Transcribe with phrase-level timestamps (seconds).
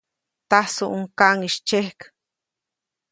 [0.49, 1.99] Tajsuʼuŋ kaŋʼis tsyejk.